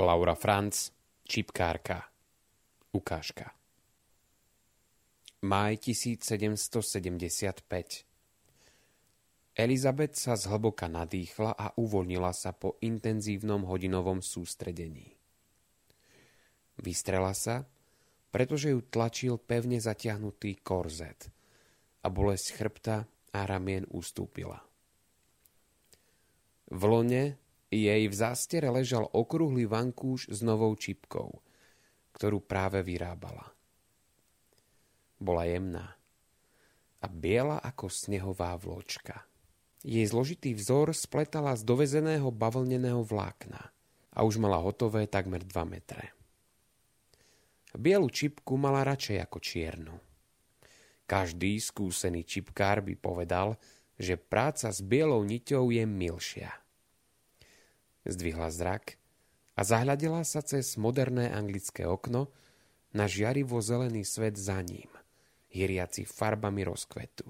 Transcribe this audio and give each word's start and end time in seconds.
Laura 0.00 0.32
Franz, 0.32 0.96
čipkárka. 1.28 2.08
Ukážka. 2.96 3.52
Maj 5.44 5.76
1775 5.76 7.68
Elizabeth 9.52 10.16
sa 10.16 10.40
zhlboka 10.40 10.88
nadýchla 10.88 11.52
a 11.52 11.76
uvoľnila 11.76 12.32
sa 12.32 12.56
po 12.56 12.80
intenzívnom 12.80 13.68
hodinovom 13.68 14.24
sústredení. 14.24 15.20
Vystrela 16.80 17.36
sa, 17.36 17.68
pretože 18.32 18.72
ju 18.72 18.80
tlačil 18.80 19.36
pevne 19.36 19.84
zatiahnutý 19.84 20.64
korzet 20.64 21.28
a 22.00 22.08
bolesť 22.08 22.56
chrbta 22.56 23.04
a 23.36 23.40
ramien 23.44 23.84
ustúpila. 23.92 24.64
V 26.72 26.82
lone 26.88 27.49
jej 27.70 28.02
v 28.10 28.14
zástere 28.14 28.66
ležal 28.66 29.06
okrúhly 29.14 29.64
vankúš 29.64 30.26
s 30.26 30.42
novou 30.42 30.74
čipkou, 30.74 31.38
ktorú 32.12 32.42
práve 32.42 32.82
vyrábala. 32.82 33.46
Bola 35.22 35.46
jemná 35.46 35.94
a 37.00 37.06
biela 37.08 37.62
ako 37.62 37.86
snehová 37.88 38.58
vločka. 38.58 39.24
Jej 39.80 40.12
zložitý 40.12 40.52
vzor 40.52 40.92
spletala 40.92 41.56
z 41.56 41.64
dovezeného 41.64 42.28
bavlneného 42.28 43.00
vlákna 43.00 43.72
a 44.12 44.18
už 44.26 44.36
mala 44.36 44.60
hotové 44.60 45.08
takmer 45.08 45.40
2 45.40 45.56
metre. 45.64 46.12
Bielu 47.70 48.10
čipku 48.10 48.58
mala 48.58 48.82
radšej 48.82 49.18
ako 49.22 49.38
čiernu. 49.38 49.96
Každý 51.06 51.56
skúsený 51.62 52.26
čipkár 52.26 52.82
by 52.82 52.94
povedal, 52.98 53.56
že 53.94 54.18
práca 54.18 54.68
s 54.68 54.82
bielou 54.82 55.22
niťou 55.22 55.70
je 55.70 55.84
milšia. 55.86 56.50
Zdvihla 58.08 58.48
zrak 58.48 58.96
a 59.56 59.60
zahľadila 59.60 60.24
sa 60.24 60.40
cez 60.40 60.80
moderné 60.80 61.28
anglické 61.28 61.84
okno 61.84 62.32
na 62.96 63.04
žiarivo 63.04 63.60
zelený 63.60 64.02
svet 64.08 64.40
za 64.40 64.58
ním, 64.64 64.88
hyriaci 65.52 66.08
farbami 66.08 66.64
rozkvetu. 66.64 67.28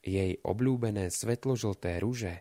Jej 0.00 0.40
obľúbené 0.40 1.12
svetložlté 1.12 2.00
ruže 2.00 2.40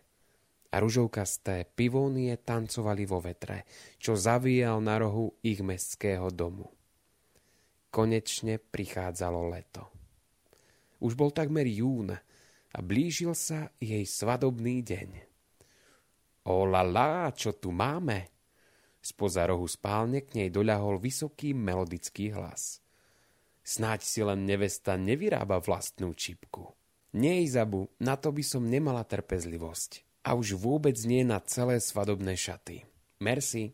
a 0.69 0.75
ružovkasté 0.79 1.67
pivónie 1.75 2.33
tancovali 2.39 3.03
vo 3.03 3.19
vetre, 3.19 3.67
čo 3.99 4.15
zavíjal 4.15 4.79
na 4.79 5.01
rohu 5.01 5.35
ich 5.43 5.59
mestského 5.59 6.29
domu. 6.31 6.71
Konečne 7.89 8.61
prichádzalo 8.61 9.49
leto. 9.49 9.89
Už 11.01 11.17
bol 11.17 11.33
takmer 11.33 11.65
jún 11.65 12.13
a 12.73 12.85
blížil 12.85 13.33
sa 13.33 13.73
jej 13.81 14.05
svadobný 14.05 14.85
deň. 14.85 15.09
O 16.49 16.65
la 16.65 16.85
la, 16.85 17.29
čo 17.33 17.57
tu 17.57 17.73
máme? 17.73 18.29
Spoza 18.99 19.47
rohu 19.47 19.65
spálne 19.65 20.27
k 20.27 20.43
nej 20.43 20.49
doľahol 20.51 20.99
vysoký 20.99 21.55
melodický 21.55 22.35
hlas. 22.35 22.83
Snáď 23.63 23.99
si 24.01 24.21
len 24.25 24.43
nevesta 24.49 24.97
nevyrába 24.97 25.61
vlastnú 25.61 26.13
čipku. 26.17 26.73
Nie, 27.13 27.41
Izabu, 27.41 27.89
na 28.01 28.17
to 28.17 28.29
by 28.29 28.43
som 28.45 28.69
nemala 28.69 29.01
trpezlivosť. 29.05 30.23
A 30.25 30.35
už 30.37 30.59
vôbec 30.59 30.97
nie 31.07 31.25
na 31.25 31.41
celé 31.41 31.81
svadobné 31.81 32.37
šaty. 32.37 32.85
Merci. 33.23 33.73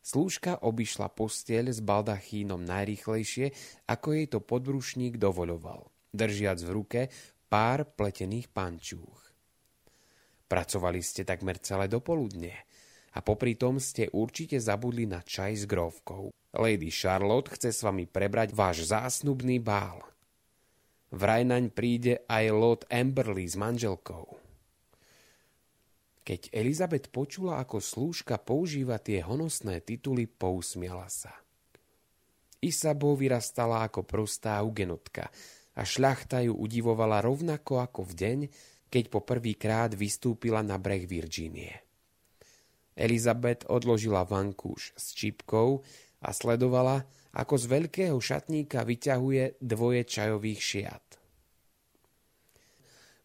Slúžka 0.00 0.56
obišla 0.64 1.12
postiel 1.12 1.68
s 1.68 1.84
baldachínom 1.84 2.64
najrýchlejšie, 2.64 3.52
ako 3.84 4.06
jej 4.16 4.26
to 4.32 4.40
podrušník 4.40 5.20
dovoľoval, 5.20 5.92
držiac 6.16 6.58
v 6.64 6.70
ruke 6.72 7.00
pár 7.50 7.82
pletených 7.82 8.46
pančúch. 8.54 9.34
Pracovali 10.46 11.02
ste 11.02 11.26
takmer 11.26 11.58
celé 11.58 11.90
dopoludne 11.90 12.54
a 13.10 13.18
popri 13.26 13.58
tom 13.58 13.82
ste 13.82 14.06
určite 14.14 14.62
zabudli 14.62 15.02
na 15.02 15.18
čaj 15.18 15.52
s 15.58 15.64
grovkou. 15.66 16.30
Lady 16.54 16.94
Charlotte 16.94 17.50
chce 17.58 17.74
s 17.74 17.82
vami 17.82 18.06
prebrať 18.06 18.54
váš 18.54 18.86
zásnubný 18.94 19.58
bál. 19.58 19.98
Vraj 21.10 21.42
naň 21.42 21.74
príde 21.74 22.22
aj 22.30 22.44
Lord 22.54 22.82
Amberley 22.86 23.50
s 23.50 23.58
manželkou. 23.58 24.38
Keď 26.22 26.54
Elizabeth 26.54 27.10
počula, 27.10 27.58
ako 27.58 27.82
slúžka 27.82 28.38
používa 28.38 29.02
tie 29.02 29.18
honosné 29.18 29.82
tituly, 29.82 30.30
pousmiala 30.30 31.10
sa. 31.10 31.34
Isabel 32.62 33.18
vyrastala 33.18 33.90
ako 33.90 34.06
prostá 34.06 34.62
ugenotka 34.62 35.26
a 35.80 35.82
šľachta 35.82 36.44
ju 36.44 36.52
udivovala 36.52 37.24
rovnako 37.24 37.80
ako 37.80 38.04
v 38.04 38.12
deň, 38.12 38.38
keď 38.92 39.04
po 39.08 39.24
prvýkrát 39.24 39.96
vystúpila 39.96 40.60
na 40.60 40.76
breh 40.76 41.08
Virgínie. 41.08 41.72
Elizabeth 42.92 43.64
odložila 43.72 44.28
vankúš 44.28 44.92
s 44.92 45.16
čipkou 45.16 45.80
a 46.20 46.28
sledovala, 46.36 47.00
ako 47.32 47.54
z 47.56 47.64
veľkého 47.64 48.18
šatníka 48.20 48.84
vyťahuje 48.84 49.62
dvoje 49.64 50.04
čajových 50.04 50.60
šiat. 50.60 51.06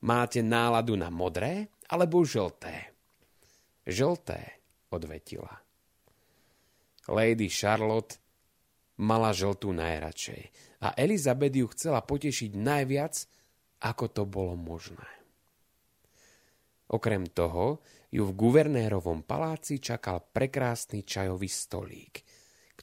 Máte 0.06 0.40
náladu 0.40 0.96
na 0.96 1.12
modré 1.12 1.68
alebo 1.92 2.24
žlté? 2.24 2.96
Žlté, 3.84 4.64
odvetila. 4.94 5.60
Lady 7.10 7.52
Charlotte 7.52 8.25
mala 9.02 9.36
žltú 9.36 9.76
najradšej 9.76 10.44
a 10.84 10.96
Elizabeth 10.96 11.56
ju 11.56 11.68
chcela 11.74 12.00
potešiť 12.04 12.52
najviac, 12.56 13.16
ako 13.84 14.06
to 14.12 14.24
bolo 14.24 14.56
možné. 14.56 15.08
Okrem 16.86 17.26
toho 17.28 17.82
ju 18.14 18.24
v 18.24 18.38
guvernérovom 18.38 19.26
paláci 19.26 19.82
čakal 19.82 20.22
prekrásny 20.32 21.04
čajový 21.04 21.50
stolík– 21.50 22.16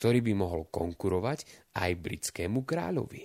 ktorý 0.02 0.18
by 0.18 0.32
mohol 0.34 0.66
konkurovať 0.66 1.70
aj 1.78 1.90
britskému 1.94 2.66
kráľovi. 2.66 3.22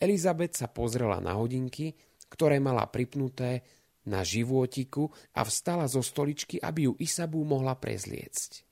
Elizabeth 0.00 0.58
sa 0.58 0.66
pozrela 0.66 1.20
na 1.20 1.36
hodinky, 1.36 1.92
ktoré 2.26 2.56
mala 2.56 2.88
pripnuté 2.88 3.62
na 4.08 4.24
životiku 4.24 5.12
a 5.36 5.44
vstala 5.44 5.84
zo 5.86 6.00
stoličky, 6.00 6.56
aby 6.56 6.88
ju 6.88 6.92
Isabu 6.98 7.44
mohla 7.44 7.76
prezliecť. 7.76 8.69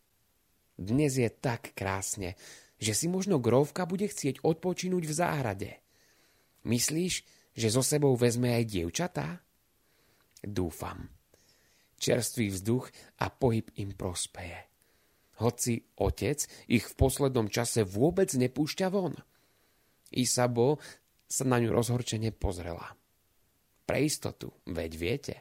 Dnes 0.79 1.19
je 1.19 1.27
tak 1.27 1.75
krásne, 1.75 2.39
že 2.79 2.95
si 2.95 3.11
možno 3.11 3.43
grovka 3.43 3.85
bude 3.85 4.07
chcieť 4.07 4.47
odpočinúť 4.47 5.05
v 5.05 5.13
záhrade. 5.13 5.71
Myslíš, 6.63 7.27
že 7.59 7.69
so 7.69 7.83
sebou 7.83 8.15
vezme 8.15 8.55
aj 8.55 8.65
dievčatá? 8.71 9.43
Dúfam. 10.39 11.11
Čerstvý 11.99 12.55
vzduch 12.55 12.87
a 13.19 13.27
pohyb 13.27 13.67
im 13.83 13.91
prospeje 13.99 14.69
hoci 15.39 15.79
otec 15.99 16.39
ich 16.71 16.85
v 16.87 16.95
poslednom 16.99 17.47
čase 17.47 17.87
vôbec 17.87 18.31
nepúšťa 18.35 18.87
von. 18.91 19.15
Isabo 20.11 20.83
sa 21.29 21.45
na 21.47 21.61
ňu 21.63 21.71
rozhorčene 21.71 22.33
pozrela. 22.35 22.97
Pre 23.87 23.99
istotu, 24.01 24.53
veď 24.69 24.93
viete. 24.97 25.35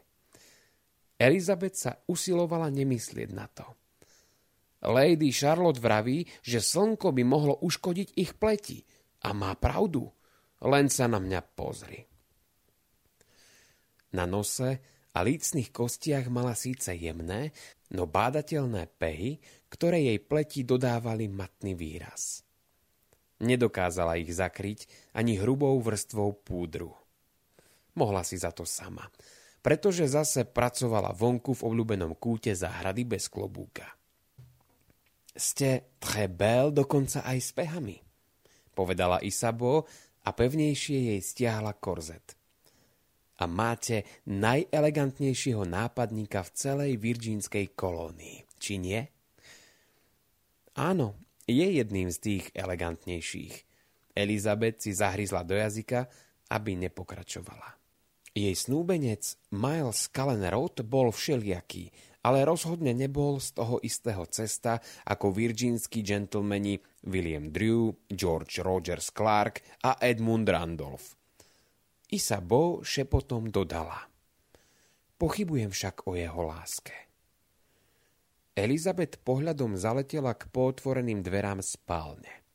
Elizabeth 1.18 1.76
sa 1.76 1.92
usilovala 2.06 2.70
nemyslieť 2.70 3.30
na 3.34 3.50
to. 3.50 3.66
Lady 4.86 5.34
Charlotte 5.34 5.82
vraví, 5.82 6.30
že 6.46 6.62
slnko 6.62 7.10
by 7.10 7.24
mohlo 7.26 7.58
uškodiť 7.66 8.14
ich 8.14 8.38
pleti. 8.38 8.86
A 9.26 9.34
má 9.34 9.58
pravdu. 9.58 10.14
Len 10.62 10.90
sa 10.90 11.10
na 11.10 11.18
mňa 11.18 11.42
pozri. 11.58 12.06
Na 14.14 14.30
nose 14.30 14.78
a 15.14 15.20
lícnych 15.26 15.74
kostiach 15.74 16.30
mala 16.30 16.54
síce 16.54 16.94
jemné, 16.94 17.50
no 17.94 18.06
bádateľné 18.06 18.86
pehy, 19.02 19.42
ktoré 19.68 20.14
jej 20.14 20.20
pleti 20.22 20.62
dodávali 20.62 21.26
matný 21.26 21.74
výraz. 21.74 22.46
Nedokázala 23.42 24.18
ich 24.18 24.34
zakryť 24.34 24.90
ani 25.14 25.38
hrubou 25.38 25.78
vrstvou 25.82 26.38
púdru. 26.42 26.94
Mohla 27.98 28.22
si 28.22 28.38
za 28.38 28.54
to 28.54 28.66
sama, 28.66 29.10
pretože 29.62 30.06
zase 30.06 30.46
pracovala 30.46 31.14
vonku 31.14 31.54
v 31.58 31.66
obľúbenom 31.66 32.14
kúte 32.18 32.54
záhrady 32.54 33.06
bez 33.06 33.30
klobúka. 33.30 33.97
Ste 35.38 36.02
très 36.02 36.26
belle 36.26 36.74
dokonca 36.74 37.22
aj 37.22 37.38
s 37.38 37.54
pehami, 37.54 38.02
povedala 38.74 39.22
Isabo 39.22 39.86
a 40.26 40.34
pevnejšie 40.34 41.14
jej 41.14 41.22
stiahla 41.22 41.78
korzet 41.78 42.38
a 43.38 43.46
máte 43.46 44.02
najelegantnejšieho 44.26 45.62
nápadníka 45.62 46.42
v 46.42 46.54
celej 46.58 46.92
virgínskej 46.98 47.78
kolónii. 47.78 48.50
Či 48.58 48.74
nie? 48.82 49.02
Áno, 50.78 51.22
je 51.46 51.68
jedným 51.78 52.10
z 52.10 52.18
tých 52.18 52.46
elegantnejších. 52.58 53.56
Elizabeth 54.18 54.82
si 54.82 54.98
zahryzla 54.98 55.46
do 55.46 55.54
jazyka, 55.54 56.10
aby 56.50 56.74
nepokračovala. 56.74 57.78
Jej 58.38 58.70
snúbenec 58.70 59.34
Miles 59.50 60.14
Cullen 60.14 60.46
Road 60.46 60.86
bol 60.86 61.10
všelijaký, 61.10 61.90
ale 62.22 62.46
rozhodne 62.46 62.94
nebol 62.94 63.42
z 63.42 63.58
toho 63.58 63.82
istého 63.82 64.30
cesta 64.30 64.78
ako 65.10 65.34
virgínsky 65.34 66.06
gentlemani 66.06 66.78
William 67.10 67.50
Drew, 67.50 67.90
George 68.06 68.62
Rogers 68.62 69.10
Clark 69.10 69.82
a 69.82 69.98
Edmund 69.98 70.46
Randolph. 70.46 71.18
Isabo 72.14 72.86
šepotom 72.86 73.50
dodala. 73.50 74.06
Pochybujem 75.18 75.74
však 75.74 76.06
o 76.06 76.14
jeho 76.14 76.46
láske. 76.46 76.94
Elizabet 78.54 79.18
pohľadom 79.26 79.74
zaletela 79.82 80.38
k 80.38 80.46
pootvoreným 80.54 81.26
dverám 81.26 81.66
spálne. 81.66 82.46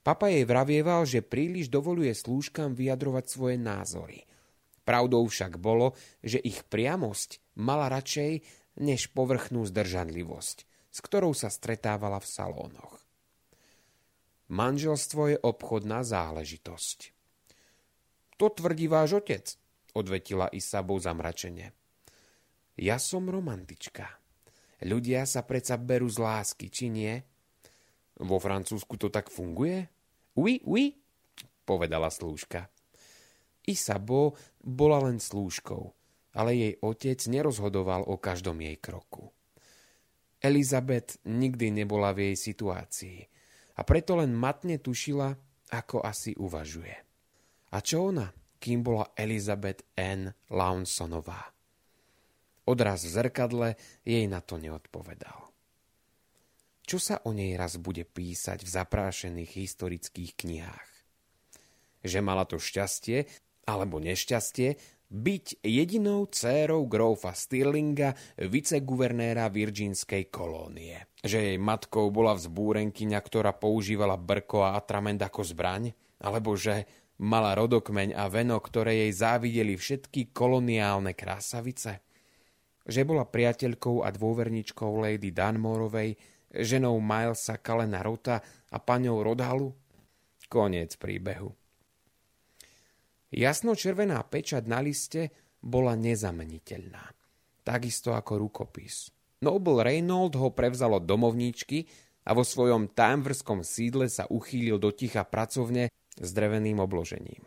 Papa 0.00 0.32
jej 0.32 0.48
vravieval, 0.48 1.04
že 1.04 1.20
príliš 1.20 1.68
dovoluje 1.68 2.16
slúžkam 2.16 2.72
vyjadrovať 2.72 3.24
svoje 3.28 3.60
názory. 3.60 4.24
Pravdou 4.86 5.26
však 5.26 5.58
bolo, 5.58 5.98
že 6.22 6.38
ich 6.38 6.62
priamosť 6.62 7.58
mala 7.58 7.90
radšej 7.90 8.46
než 8.78 9.10
povrchnú 9.10 9.66
zdržanlivosť, 9.66 10.56
s 10.94 10.98
ktorou 11.02 11.34
sa 11.34 11.50
stretávala 11.50 12.22
v 12.22 12.30
salónoch. 12.30 12.94
Manželstvo 14.46 15.34
je 15.34 15.38
obchodná 15.42 16.06
záležitosť. 16.06 17.10
To 18.38 18.46
tvrdí 18.46 18.86
váš 18.86 19.18
otec, 19.18 19.58
odvetila 19.90 20.46
Isabou 20.54 21.02
zamračene. 21.02 21.74
Ja 22.78 23.02
som 23.02 23.26
romantička. 23.26 24.06
Ľudia 24.86 25.26
sa 25.26 25.42
predsa 25.42 25.80
berú 25.80 26.06
z 26.06 26.20
lásky, 26.20 26.70
či 26.70 26.92
nie? 26.92 27.16
Vo 28.22 28.38
Francúzsku 28.38 28.94
to 29.00 29.10
tak 29.10 29.32
funguje? 29.32 29.88
Oui, 30.36 30.60
oui, 30.62 30.94
povedala 31.64 32.12
slúžka. 32.12 32.68
Isabo 33.66 34.38
bola 34.62 35.10
len 35.10 35.18
slúžkou, 35.18 35.90
ale 36.38 36.50
jej 36.54 36.74
otec 36.80 37.18
nerozhodoval 37.26 38.06
o 38.06 38.16
každom 38.16 38.62
jej 38.62 38.78
kroku. 38.78 39.30
Elizabeth 40.38 41.18
nikdy 41.26 41.74
nebola 41.74 42.14
v 42.14 42.30
jej 42.30 42.36
situácii 42.54 43.18
a 43.76 43.80
preto 43.82 44.14
len 44.16 44.30
matne 44.30 44.78
tušila, 44.78 45.34
ako 45.74 46.06
asi 46.06 46.38
uvažuje. 46.38 46.96
A 47.74 47.82
čo 47.82 48.14
ona, 48.14 48.30
kým 48.62 48.86
bola 48.86 49.10
Elizabeth 49.18 49.82
N. 49.98 50.30
Launsonová? 50.54 51.50
Odraz 52.70 53.02
v 53.02 53.10
zrkadle 53.10 53.68
jej 54.06 54.30
na 54.30 54.38
to 54.38 54.62
neodpovedal 54.62 55.46
čo 56.86 57.02
sa 57.02 57.18
o 57.26 57.34
nej 57.34 57.58
raz 57.58 57.82
bude 57.82 58.06
písať 58.06 58.62
v 58.62 58.70
zaprášených 58.70 59.52
historických 59.58 60.38
knihách. 60.38 60.90
Že 62.06 62.18
mala 62.22 62.46
to 62.46 62.62
šťastie, 62.62 63.26
alebo 63.66 63.98
nešťastie, 63.98 64.96
byť 65.06 65.62
jedinou 65.62 66.26
dcérou 66.26 66.90
grófa 66.90 67.30
Stirlinga, 67.30 68.14
viceguvernéra 68.42 69.46
Virginskej 69.50 70.26
kolónie. 70.34 70.98
Že 71.22 71.54
jej 71.54 71.58
matkou 71.62 72.10
bola 72.10 72.34
vzbúrenkyňa, 72.34 73.18
ktorá 73.22 73.54
používala 73.54 74.18
brko 74.18 74.66
a 74.66 74.74
atrament 74.74 75.22
ako 75.22 75.46
zbraň, 75.46 75.94
alebo 76.18 76.58
že 76.58 76.86
mala 77.22 77.54
rodokmeň 77.54 78.18
a 78.18 78.26
veno, 78.26 78.58
ktoré 78.58 79.06
jej 79.06 79.12
závideli 79.14 79.78
všetky 79.78 80.34
koloniálne 80.34 81.14
krásavice. 81.14 82.02
Že 82.86 83.02
bola 83.06 83.26
priateľkou 83.26 84.06
a 84.06 84.10
dôverničkou 84.10 84.90
Lady 85.02 85.30
Dunmorovej, 85.34 86.18
ženou 86.54 86.98
Milesa 87.02 87.58
Kalena 87.58 88.02
Rota 88.02 88.42
a 88.70 88.78
paňou 88.78 89.22
Rodhalu? 89.22 89.74
Koniec 90.46 90.94
príbehu. 90.94 91.65
Jasno-červená 93.36 94.24
pečať 94.24 94.64
na 94.64 94.80
liste 94.80 95.28
bola 95.60 95.92
nezameniteľná, 95.92 97.04
takisto 97.60 98.16
ako 98.16 98.40
rukopis. 98.40 99.12
Noble 99.44 99.84
Reynold 99.84 100.32
ho 100.40 100.48
prevzal 100.56 100.96
domovníčky 101.04 101.84
a 102.24 102.32
vo 102.32 102.40
svojom 102.40 102.96
Tamverskom 102.96 103.60
sídle 103.60 104.08
sa 104.08 104.24
uchýlil 104.26 104.80
do 104.80 104.88
ticha 104.88 105.28
pracovne 105.28 105.92
s 106.16 106.28
dreveným 106.32 106.80
obložením. 106.80 107.44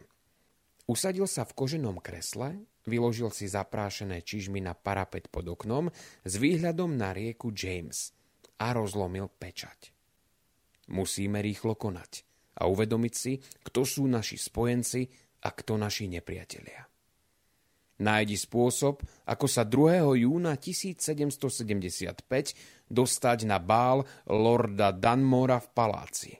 Usadil 0.85 1.25
sa 1.25 1.43
v 1.49 1.57
koženom 1.57 1.97
kresle, 1.97 2.61
vyložil 2.85 3.33
si 3.33 3.49
zaprášené 3.49 4.21
čižmy 4.21 4.61
na 4.61 4.77
parapet 4.77 5.25
pod 5.33 5.49
oknom 5.49 5.89
s 6.21 6.33
výhľadom 6.37 6.93
na 6.93 7.17
rieku 7.17 7.49
James– 7.49 8.09
a 8.59 8.75
rozlomil 8.75 9.31
pečať. 9.39 9.95
Musíme 10.91 11.39
rýchlo 11.39 11.79
konať 11.79 12.27
a 12.59 12.67
uvedomiť 12.67 13.13
si, 13.15 13.39
kto 13.63 13.87
sú 13.87 14.03
naši 14.05 14.35
spojenci 14.35 15.07
a 15.43 15.49
kto 15.51 15.79
naši 15.79 16.11
nepriatelia. 16.11 16.87
Nájdi 17.99 18.39
spôsob, 18.39 19.03
ako 19.27 19.45
sa 19.51 19.67
2. 19.67 20.23
júna 20.23 20.55
1775 20.55 22.23
dostať 22.87 23.39
na 23.43 23.59
bál 23.59 24.07
lorda 24.31 24.95
Danmora 24.95 25.59
v 25.59 25.67
paláci. 25.75 26.31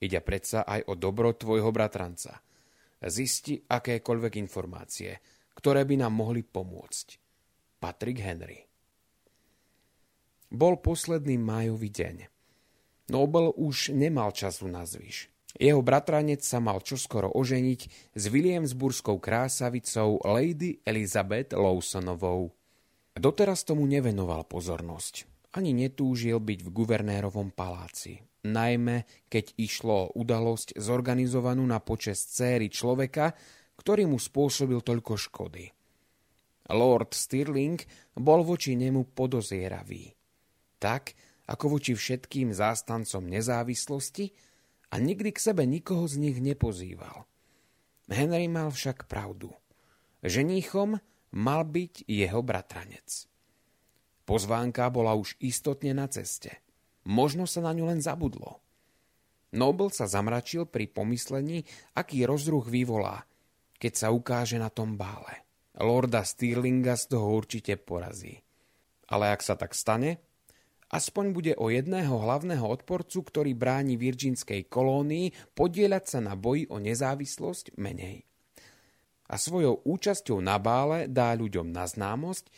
Ide 0.00 0.24
predsa 0.24 0.64
aj 0.64 0.88
o 0.88 0.96
dobro 0.96 1.36
tvojho 1.36 1.68
bratranca. 1.68 2.40
Zisti 3.04 3.60
akékoľvek 3.60 4.32
informácie, 4.40 5.12
ktoré 5.60 5.84
by 5.84 6.08
nám 6.08 6.16
mohli 6.16 6.40
pomôcť. 6.40 7.06
Patrick 7.78 8.18
Henry 8.24 8.68
bol 10.48 10.80
posledný 10.80 11.36
májový 11.36 11.92
deň. 11.92 12.16
Nobel 13.12 13.52
už 13.56 13.92
nemal 13.92 14.32
času 14.32 14.68
na 14.68 14.84
zvyš. 14.88 15.28
Jeho 15.58 15.82
bratranec 15.82 16.38
sa 16.46 16.62
mal 16.62 16.78
čoskoro 16.78 17.34
oženiť 17.34 18.14
s 18.14 18.24
Williamsburskou 18.30 19.18
krásavicou 19.18 20.22
Lady 20.22 20.78
Elizabeth 20.86 21.50
Lawsonovou. 21.50 22.54
Doteraz 23.18 23.66
tomu 23.66 23.82
nevenoval 23.90 24.46
pozornosť. 24.46 25.26
Ani 25.58 25.74
netúžil 25.74 26.38
byť 26.38 26.58
v 26.62 26.70
guvernérovom 26.70 27.50
paláci. 27.50 28.22
Najmä, 28.46 29.26
keď 29.26 29.58
išlo 29.58 29.94
o 30.06 30.12
udalosť 30.14 30.78
zorganizovanú 30.78 31.66
na 31.66 31.82
počest 31.82 32.38
céry 32.38 32.70
človeka, 32.70 33.34
ktorý 33.74 34.06
mu 34.06 34.22
spôsobil 34.22 34.78
toľko 34.78 35.18
škody. 35.18 35.66
Lord 36.70 37.18
Stirling 37.18 37.82
bol 38.14 38.46
voči 38.46 38.78
nemu 38.78 39.10
podozieravý 39.10 40.14
tak, 40.78 41.12
ako 41.50 41.78
voči 41.78 41.92
všetkým 41.98 42.54
zástancom 42.54 43.26
nezávislosti 43.26 44.30
a 44.88 44.94
nikdy 44.96 45.30
k 45.34 45.38
sebe 45.38 45.68
nikoho 45.68 46.08
z 46.08 46.16
nich 46.20 46.36
nepozýval. 46.40 47.28
Henry 48.08 48.48
mal 48.48 48.72
však 48.72 49.04
pravdu. 49.04 49.52
Ženíchom 50.24 50.96
mal 51.36 51.62
byť 51.68 52.08
jeho 52.08 52.40
bratranec. 52.40 53.28
Pozvánka 54.24 54.88
bola 54.88 55.16
už 55.16 55.36
istotne 55.40 55.92
na 55.92 56.08
ceste. 56.08 56.60
Možno 57.08 57.48
sa 57.48 57.64
na 57.64 57.72
ňu 57.72 57.88
len 57.88 58.00
zabudlo. 58.00 58.60
Nobel 59.56 59.88
sa 59.88 60.04
zamračil 60.04 60.68
pri 60.68 60.92
pomyslení, 60.92 61.64
aký 61.96 62.28
rozruch 62.28 62.68
vyvolá, 62.68 63.24
keď 63.80 63.92
sa 63.96 64.08
ukáže 64.12 64.60
na 64.60 64.68
tom 64.68 65.00
bále. 65.00 65.48
Lorda 65.80 66.26
Stirlinga 66.26 66.98
z 66.98 67.16
toho 67.16 67.32
určite 67.32 67.80
porazí. 67.80 68.36
Ale 69.08 69.32
ak 69.32 69.40
sa 69.40 69.56
tak 69.56 69.72
stane, 69.72 70.27
Aspoň 70.88 71.36
bude 71.36 71.52
o 71.60 71.68
jedného 71.68 72.16
hlavného 72.16 72.64
odporcu, 72.64 73.20
ktorý 73.20 73.52
bráni 73.52 74.00
virginskej 74.00 74.72
kolónii, 74.72 75.52
podieľať 75.52 76.04
sa 76.16 76.18
na 76.24 76.32
boji 76.32 76.64
o 76.72 76.80
nezávislosť 76.80 77.76
menej. 77.76 78.24
A 79.28 79.36
svojou 79.36 79.84
účasťou 79.84 80.40
na 80.40 80.56
bále 80.56 81.04
dá 81.04 81.36
ľuďom 81.36 81.68
na 81.68 81.84
známosť, 81.84 82.48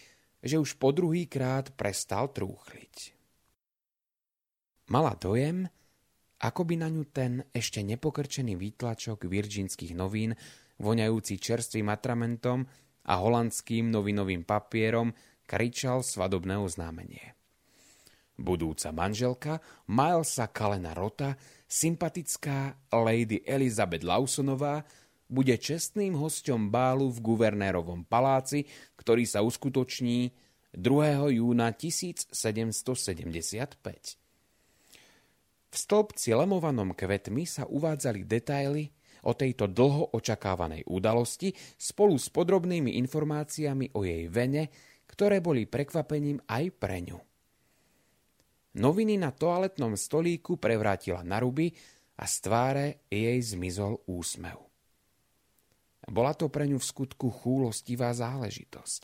že 0.47 0.63
už 0.63 0.79
po 0.79 0.95
druhý 0.95 1.27
krát 1.27 1.75
prestal 1.75 2.31
trúchliť. 2.31 3.19
Mala 4.95 5.19
dojem, 5.19 5.67
ako 6.39 6.63
by 6.63 6.75
na 6.79 6.89
ňu 6.89 7.05
ten 7.11 7.43
ešte 7.51 7.83
nepokrčený 7.83 8.55
výtlačok 8.55 9.27
virginských 9.27 9.93
novín, 9.99 10.39
voňajúci 10.79 11.35
čerstvým 11.37 11.91
atramentom 11.91 12.63
a 13.11 13.13
holandským 13.19 13.91
novinovým 13.91 14.47
papierom, 14.47 15.11
kričal 15.51 16.07
svadobné 16.07 16.55
oznámenie. 16.63 17.40
Budúca 18.41 18.89
manželka 18.89 19.61
Milesa 19.85 20.49
Kalena 20.49 20.97
Rota, 20.97 21.37
sympatická 21.69 22.89
Lady 22.89 23.45
Elizabeth 23.45 24.01
Lawsonová, 24.01 24.81
bude 25.31 25.55
čestným 25.61 26.19
hosťom 26.19 26.73
bálu 26.73 27.13
v 27.13 27.23
guvernérovom 27.23 28.03
paláci, 28.09 28.67
ktorý 28.99 29.29
sa 29.29 29.45
uskutoční 29.47 30.33
2. 30.75 31.37
júna 31.39 31.71
1775. 31.71 32.35
V 35.71 35.77
stĺpci 35.79 36.35
lemovanom 36.35 36.99
kvetmi 36.99 37.47
sa 37.47 37.63
uvádzali 37.71 38.27
detaily 38.27 38.91
o 39.23 39.39
tejto 39.39 39.71
dlho 39.71 40.11
očakávanej 40.19 40.83
udalosti 40.91 41.55
spolu 41.79 42.19
s 42.19 42.27
podrobnými 42.33 42.99
informáciami 43.07 43.95
o 43.95 44.03
jej 44.03 44.27
vene, 44.27 44.67
ktoré 45.07 45.39
boli 45.39 45.71
prekvapením 45.71 46.43
aj 46.51 46.65
pre 46.75 46.99
ňu. 47.07 47.30
Noviny 48.79 49.19
na 49.19 49.35
toaletnom 49.35 49.99
stolíku 49.99 50.55
prevrátila 50.55 51.27
na 51.27 51.43
ruby 51.43 51.75
a 52.21 52.25
z 52.29 52.35
tváre 52.47 52.87
jej 53.11 53.39
zmizol 53.43 53.99
úsmev. 54.07 54.63
Bola 56.07 56.35
to 56.39 56.47
pre 56.47 56.71
ňu 56.71 56.79
v 56.79 56.87
skutku 56.87 57.35
chúlostivá 57.35 58.15
záležitosť. 58.15 59.03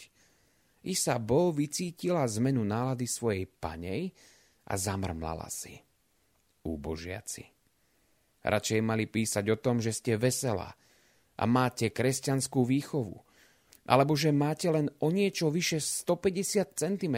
Isa 0.86 1.18
Bo 1.18 1.50
vycítila 1.50 2.22
zmenu 2.38 2.62
nálady 2.62 3.10
svojej 3.10 3.50
panej 3.50 4.14
a 4.70 4.78
zamrmlala 4.78 5.50
si. 5.50 5.74
Úbožiaci. 6.62 7.42
Radšej 8.46 8.80
mali 8.86 9.10
písať 9.10 9.50
o 9.50 9.58
tom, 9.58 9.82
že 9.82 9.90
ste 9.90 10.14
veselá 10.14 10.70
a 11.34 11.44
máte 11.50 11.90
kresťanskú 11.90 12.62
výchovu. 12.62 13.25
Alebo 13.86 14.18
že 14.18 14.34
máte 14.34 14.66
len 14.66 14.90
o 14.98 15.08
niečo 15.14 15.48
vyše 15.48 15.78
150 15.78 16.74
cm 16.74 17.16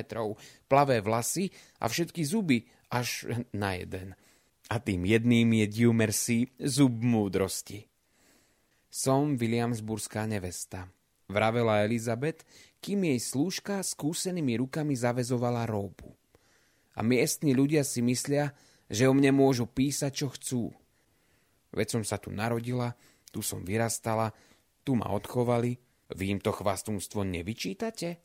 plavé 0.68 1.00
vlasy 1.00 1.48
a 1.80 1.88
všetky 1.88 2.22
zuby 2.22 2.68
až 2.92 3.28
na 3.56 3.76
jeden. 3.76 4.12
A 4.68 4.76
tým 4.76 5.08
jedným 5.08 5.64
je 5.64 5.66
due 5.66 5.96
mercy, 5.96 6.52
zub 6.60 7.00
múdrosti. 7.00 7.88
Som 8.92 9.40
Williamsburská 9.40 10.28
nevesta, 10.28 10.92
vravela 11.28 11.84
Elizabeth, 11.84 12.44
kým 12.84 13.08
jej 13.08 13.20
slúžka 13.20 13.80
skúsenými 13.80 14.60
rukami 14.60 14.92
zavezovala 14.92 15.64
róbu. 15.64 16.12
A 16.96 17.00
miestni 17.00 17.56
ľudia 17.56 17.80
si 17.84 18.04
myslia, 18.04 18.52
že 18.88 19.08
o 19.08 19.12
mne 19.16 19.32
môžu 19.32 19.64
písať, 19.68 20.12
čo 20.12 20.26
chcú. 20.32 20.62
Veď 21.72 22.00
som 22.00 22.02
sa 22.04 22.16
tu 22.16 22.32
narodila, 22.32 22.96
tu 23.28 23.44
som 23.44 23.60
vyrastala, 23.60 24.32
tu 24.84 24.96
ma 24.96 25.12
odchovali, 25.12 25.76
vy 26.12 26.24
im 26.36 26.40
to 26.40 26.54
chvastúnstvo 26.54 27.24
nevyčítate? 27.24 28.20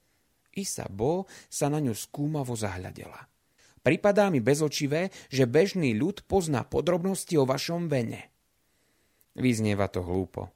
Isabo 0.53 1.25
sa 1.49 1.67
na 1.67 1.81
ňu 1.81 1.97
skúmavo 1.97 2.53
zahľadela. 2.53 3.27
Pripadá 3.83 4.31
mi 4.31 4.39
bezočivé, 4.39 5.11
že 5.27 5.43
bežný 5.43 5.91
ľud 5.97 6.23
pozná 6.23 6.63
podrobnosti 6.63 7.35
o 7.35 7.43
vašom 7.43 7.91
vene. 7.91 8.31
Vyznieva 9.35 9.91
to 9.91 10.05
hlúpo. 10.05 10.55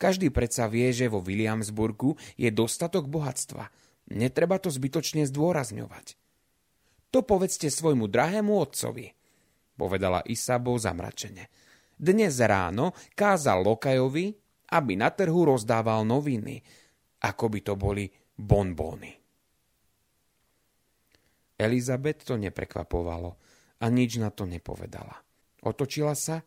Každý 0.00 0.30
predsa 0.32 0.70
vie, 0.70 0.94
že 0.94 1.10
vo 1.10 1.20
Williamsburgu 1.20 2.16
je 2.38 2.48
dostatok 2.48 3.10
bohatstva. 3.10 3.68
Netreba 4.14 4.56
to 4.62 4.72
zbytočne 4.72 5.28
zdôrazňovať. 5.28 6.16
To 7.10 7.26
povedzte 7.26 7.68
svojmu 7.68 8.06
drahému 8.06 8.54
otcovi, 8.54 9.10
povedala 9.74 10.22
Isabo 10.30 10.78
zamračene. 10.78 11.50
Dnes 12.00 12.38
ráno 12.40 12.96
kázal 13.12 13.60
Lokajovi, 13.60 14.39
aby 14.70 14.94
na 14.94 15.10
trhu 15.10 15.46
rozdával 15.46 16.06
noviny, 16.06 16.62
ako 17.20 17.44
by 17.50 17.60
to 17.60 17.74
boli 17.74 18.06
bonbóny. 18.38 19.12
Elizabeth 21.60 22.24
to 22.24 22.40
neprekvapovalo 22.40 23.36
a 23.80 23.84
nič 23.92 24.16
na 24.16 24.32
to 24.32 24.48
nepovedala. 24.48 25.20
Otočila 25.60 26.16
sa 26.16 26.40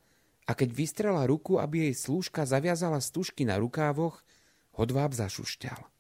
a 0.49 0.51
keď 0.57 0.69
vystrela 0.73 1.29
ruku, 1.29 1.61
aby 1.61 1.89
jej 1.89 1.95
slúžka 1.95 2.49
zaviazala 2.49 2.97
stužky 2.97 3.45
na 3.45 3.61
rukávoch, 3.61 4.25
hodváb 4.73 5.13
zašušťal. 5.13 5.93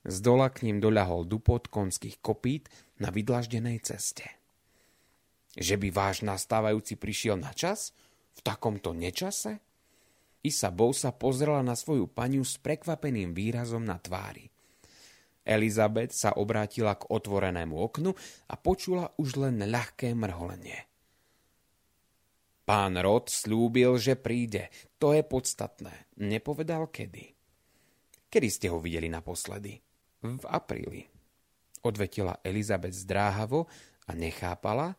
Z 0.00 0.16
dola 0.24 0.48
k 0.50 0.66
ním 0.66 0.82
doľahol 0.82 1.28
dupot 1.28 1.70
konských 1.70 2.18
kopít 2.18 2.66
na 2.98 3.12
vydlaždenej 3.14 3.84
ceste. 3.84 4.26
Že 5.54 5.76
by 5.76 5.88
váš 5.92 6.26
nastávajúci 6.26 6.96
prišiel 6.96 7.36
na 7.38 7.52
čas? 7.54 7.94
V 8.34 8.40
takomto 8.42 8.96
nečase? 8.96 9.62
Isabou 10.40 10.96
sa 10.96 11.12
pozrela 11.12 11.60
na 11.60 11.76
svoju 11.76 12.08
paniu 12.08 12.40
s 12.40 12.56
prekvapeným 12.56 13.36
výrazom 13.36 13.84
na 13.84 14.00
tvári. 14.00 14.48
Elizabeth 15.44 16.16
sa 16.16 16.36
obrátila 16.36 16.96
k 16.96 17.08
otvorenému 17.08 17.76
oknu 17.76 18.12
a 18.48 18.54
počula 18.60 19.12
už 19.16 19.40
len 19.40 19.60
ľahké 19.68 20.12
mrholenie. 20.16 20.88
Pán 22.64 22.94
Rod 23.02 23.26
slúbil, 23.26 23.98
že 23.98 24.14
príde. 24.14 24.70
To 25.02 25.10
je 25.10 25.26
podstatné. 25.26 26.14
Nepovedal 26.22 26.86
kedy. 26.86 27.34
Kedy 28.30 28.48
ste 28.48 28.70
ho 28.70 28.78
videli 28.78 29.10
naposledy? 29.10 29.74
V 30.22 30.44
apríli. 30.46 31.02
Odvetila 31.82 32.38
Elizabeth 32.46 32.94
zdráhavo 32.94 33.66
a 34.06 34.14
nechápala, 34.14 34.94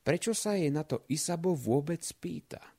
prečo 0.00 0.32
sa 0.32 0.56
jej 0.56 0.72
na 0.72 0.88
to 0.88 1.04
Isabo 1.12 1.52
vôbec 1.52 2.00
pýta. 2.16 2.71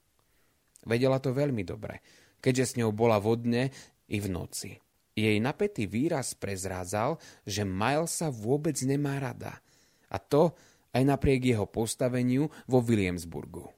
Vedela 0.83 1.19
to 1.19 1.31
veľmi 1.31 1.63
dobre, 1.63 2.03
keďže 2.43 2.75
s 2.75 2.77
ňou 2.79 2.91
bola 2.91 3.19
vodne 3.19 3.71
i 4.11 4.17
v 4.19 4.27
noci. 4.27 4.71
Jej 5.13 5.37
napätý 5.39 5.85
výraz 5.85 6.33
prezrádzal, 6.33 7.21
že 7.45 7.61
Miles 7.61 8.17
sa 8.17 8.33
vôbec 8.33 8.73
nemá 8.81 9.21
rada. 9.21 9.61
A 10.09 10.17
to 10.17 10.57
aj 10.93 11.03
napriek 11.05 11.53
jeho 11.53 11.69
postaveniu 11.69 12.49
vo 12.65 12.81
Williamsburgu. 12.81 13.69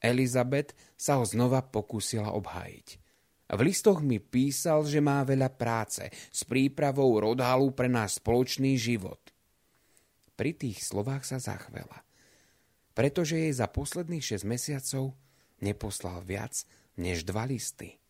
Elizabeth 0.00 0.76
sa 0.96 1.20
ho 1.20 1.24
znova 1.24 1.64
pokúsila 1.64 2.32
obhájiť. 2.36 2.88
V 3.46 3.60
listoch 3.62 4.02
mi 4.02 4.18
písal, 4.18 4.82
že 4.84 4.98
má 4.98 5.22
veľa 5.22 5.54
práce 5.54 6.10
s 6.10 6.42
prípravou 6.42 7.14
rodhalu 7.22 7.70
pre 7.70 7.86
náš 7.86 8.18
spoločný 8.18 8.74
život. 8.74 9.22
Pri 10.34 10.52
tých 10.52 10.82
slovách 10.82 11.24
sa 11.24 11.38
zachvela, 11.40 12.04
pretože 12.92 13.38
jej 13.38 13.54
za 13.54 13.70
posledných 13.70 14.20
6 14.20 14.44
mesiacov 14.44 15.16
neposlal 15.60 16.20
viac 16.24 16.64
než 16.96 17.24
dva 17.24 17.44
listy. 17.44 18.00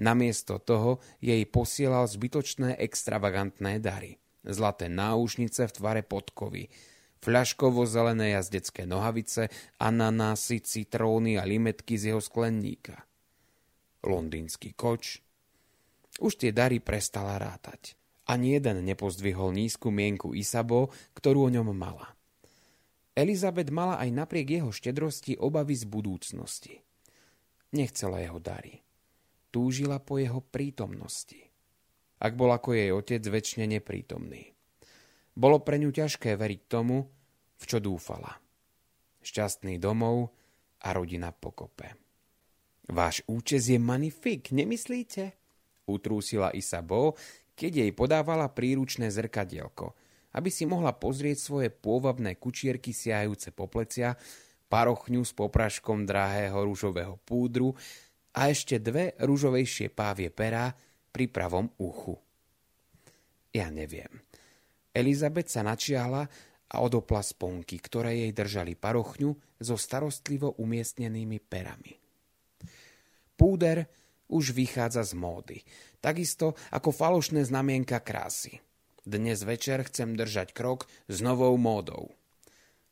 Namiesto 0.00 0.56
toho 0.56 1.02
jej 1.20 1.44
posielal 1.44 2.08
zbytočné 2.08 2.80
extravagantné 2.80 3.82
dary. 3.82 4.16
Zlaté 4.40 4.88
náušnice 4.88 5.68
v 5.68 5.72
tvare 5.76 6.00
podkovy, 6.00 6.72
fľaškovo-zelené 7.20 8.32
jazdecké 8.32 8.88
nohavice, 8.88 9.52
ananásy, 9.76 10.64
citróny 10.64 11.36
a 11.36 11.44
limetky 11.44 12.00
z 12.00 12.16
jeho 12.16 12.24
sklenníka. 12.24 13.04
Londýnsky 14.00 14.72
koč. 14.72 15.20
Už 16.24 16.32
tie 16.40 16.56
dary 16.56 16.80
prestala 16.80 17.36
rátať. 17.36 18.00
Ani 18.24 18.56
jeden 18.56 18.80
nepozdvihol 18.88 19.52
nízku 19.52 19.92
mienku 19.92 20.32
Isabo, 20.32 20.88
ktorú 21.12 21.48
o 21.48 21.52
ňom 21.52 21.76
mala. 21.76 22.16
Elizabeth 23.20 23.68
mala 23.68 24.00
aj 24.00 24.08
napriek 24.16 24.48
jeho 24.48 24.72
štedrosti 24.72 25.36
obavy 25.36 25.76
z 25.76 25.84
budúcnosti. 25.84 26.80
Nechcela 27.76 28.24
jeho 28.24 28.40
dary. 28.40 28.80
Túžila 29.52 30.00
po 30.00 30.16
jeho 30.16 30.40
prítomnosti. 30.40 31.36
Ak 32.16 32.32
bol 32.32 32.48
ako 32.48 32.72
jej 32.72 32.88
otec 32.88 33.20
väčšine 33.20 33.68
neprítomný. 33.76 34.56
Bolo 35.36 35.60
pre 35.60 35.76
ňu 35.76 35.92
ťažké 35.92 36.32
veriť 36.32 36.60
tomu, 36.64 37.04
v 37.60 37.64
čo 37.68 37.76
dúfala. 37.76 38.40
Šťastný 39.20 39.76
domov 39.76 40.32
a 40.80 40.88
rodina 40.96 41.28
pokope. 41.28 42.00
Váš 42.88 43.20
účes 43.28 43.68
je 43.68 43.76
manifik, 43.76 44.48
nemyslíte? 44.48 45.36
Utrúsila 45.92 46.56
Isabo, 46.56 47.20
keď 47.52 47.84
jej 47.84 47.92
podávala 47.92 48.48
príručné 48.48 49.12
zrkadielko– 49.12 49.92
aby 50.34 50.50
si 50.50 50.66
mohla 50.66 50.94
pozrieť 50.94 51.38
svoje 51.38 51.68
pôvabné 51.74 52.38
kučierky 52.38 52.94
siahajúce 52.94 53.50
po 53.50 53.66
plecia, 53.66 54.14
parochňu 54.70 55.26
s 55.26 55.34
popraškom 55.34 56.06
drahého 56.06 56.62
rúžového 56.62 57.18
púdru 57.26 57.74
a 58.38 58.46
ešte 58.46 58.78
dve 58.78 59.18
rúžovejšie 59.18 59.90
pávie 59.90 60.30
perá 60.30 60.70
pri 61.10 61.26
pravom 61.26 61.66
uchu. 61.82 62.14
Ja 63.50 63.66
neviem. 63.74 64.22
Elizabeth 64.94 65.50
sa 65.50 65.66
načiahla 65.66 66.22
a 66.70 66.76
odopla 66.78 67.18
sponky, 67.18 67.82
ktoré 67.82 68.14
jej 68.14 68.30
držali 68.30 68.78
parochňu 68.78 69.58
so 69.58 69.74
starostlivo 69.74 70.54
umiestnenými 70.62 71.42
perami. 71.42 71.98
Púder 73.34 73.90
už 74.30 74.54
vychádza 74.54 75.02
z 75.02 75.18
módy, 75.18 75.58
takisto 75.98 76.54
ako 76.70 76.94
falošné 76.94 77.42
znamienka 77.42 77.98
krásy– 78.06 78.54
dnes 79.08 79.40
večer 79.44 79.80
chcem 79.88 80.16
držať 80.16 80.52
krok 80.52 80.84
s 81.08 81.24
novou 81.24 81.56
módou. 81.56 82.12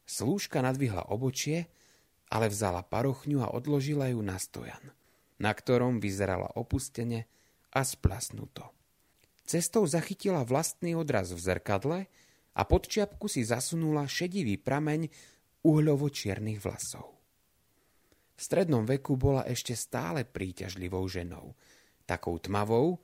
Slúžka 0.08 0.64
nadvihla 0.64 1.12
obočie, 1.12 1.68
ale 2.32 2.48
vzala 2.48 2.84
parochňu 2.84 3.44
a 3.44 3.52
odložila 3.52 4.08
ju 4.12 4.20
na 4.24 4.40
stojan, 4.40 4.92
na 5.40 5.52
ktorom 5.52 6.00
vyzerala 6.00 6.48
opustene 6.56 7.28
a 7.72 7.84
splasnuto. 7.84 8.72
Cestou 9.48 9.88
zachytila 9.88 10.44
vlastný 10.44 10.92
odraz 10.92 11.32
v 11.32 11.40
zrkadle 11.40 11.98
a 12.52 12.62
pod 12.68 12.84
čiapku 12.88 13.28
si 13.28 13.44
zasunula 13.44 14.04
šedivý 14.04 14.60
prameň 14.60 15.08
uhľovo-čiernych 15.64 16.60
vlasov. 16.60 17.16
V 18.36 18.40
strednom 18.40 18.84
veku 18.84 19.16
bola 19.16 19.42
ešte 19.48 19.72
stále 19.74 20.22
príťažlivou 20.22 21.08
ženou, 21.08 21.56
takou 22.04 22.36
tmavou, 22.38 23.00